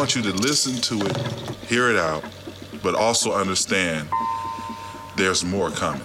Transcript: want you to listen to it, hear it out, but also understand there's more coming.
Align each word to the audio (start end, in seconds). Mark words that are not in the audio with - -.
want 0.00 0.16
you 0.16 0.22
to 0.22 0.32
listen 0.32 0.76
to 0.76 0.98
it, 1.04 1.16
hear 1.68 1.90
it 1.90 1.96
out, 1.96 2.24
but 2.82 2.94
also 2.94 3.34
understand 3.34 4.08
there's 5.14 5.44
more 5.44 5.68
coming. 5.68 6.00